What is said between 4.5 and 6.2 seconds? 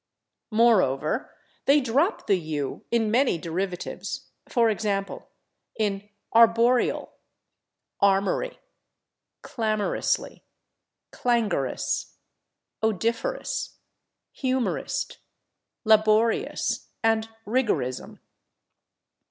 example, in